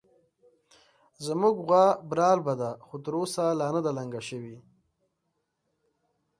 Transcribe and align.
زموږ 1.25 1.55
غوا 1.65 1.85
برالبه 2.09 2.53
ده، 2.61 2.71
خو 2.85 2.95
تر 3.03 3.13
اوسه 3.19 3.43
لا 3.59 3.67
نه 3.75 3.81
ده 3.85 3.91
لنګه 3.97 4.21
شوې 4.29 4.57